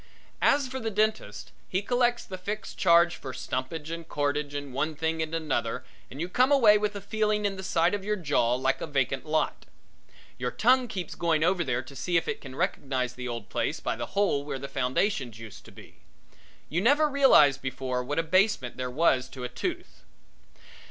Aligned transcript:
As 0.41 0.67
for 0.67 0.79
the 0.79 0.89
dentist, 0.89 1.51
he 1.69 1.83
collects 1.83 2.25
the 2.25 2.39
fixed 2.39 2.75
charge 2.75 3.17
for 3.17 3.33
stumpage 3.33 3.91
and 3.91 4.09
corkage 4.09 4.55
and 4.55 4.73
one 4.73 4.95
thing 4.95 5.21
and 5.21 5.35
another 5.35 5.83
and 6.09 6.19
you 6.19 6.27
come 6.27 6.51
away 6.51 6.75
with 6.79 6.95
a 6.95 7.01
feeling 7.01 7.45
in 7.45 7.55
the 7.55 7.61
side 7.61 7.93
of 7.93 8.03
your 8.03 8.15
jaw 8.15 8.55
like 8.55 8.81
a 8.81 8.87
vacant 8.87 9.27
lot. 9.27 9.67
Your 10.39 10.49
tongue 10.49 10.87
keeps 10.87 11.13
going 11.13 11.43
over 11.43 11.63
there 11.63 11.83
to 11.83 11.95
see 11.95 12.17
if 12.17 12.27
it 12.27 12.41
can 12.41 12.55
recognize 12.55 13.13
the 13.13 13.27
old 13.27 13.49
place 13.49 13.79
by 13.79 13.95
the 13.95 14.07
hole 14.17 14.43
where 14.43 14.57
the 14.57 14.67
foundations 14.67 15.37
used 15.37 15.65
to 15.65 15.71
be. 15.71 15.97
You 16.67 16.81
never 16.81 17.07
realized 17.07 17.61
before 17.61 18.03
what 18.03 18.17
a 18.17 18.23
basement 18.23 18.77
there 18.77 18.89
was 18.89 19.29
to 19.29 19.43
a 19.43 19.49
tooth. 19.49 20.03